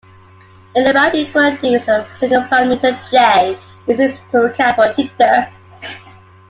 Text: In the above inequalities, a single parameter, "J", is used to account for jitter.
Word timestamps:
In 0.75 0.83
the 0.83 0.89
above 0.89 1.13
inequalities, 1.13 1.87
a 1.87 2.07
single 2.17 2.41
parameter, 2.45 2.97
"J", 3.11 3.55
is 3.85 3.99
used 3.99 4.31
to 4.31 4.45
account 4.45 4.75
for 4.75 4.87
jitter. 4.93 5.53